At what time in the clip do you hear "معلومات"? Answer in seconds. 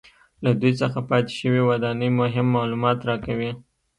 2.57-2.99